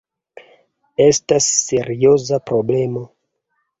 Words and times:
Estas 1.05 1.49
serioza 1.57 2.41
problemo. 2.53 3.05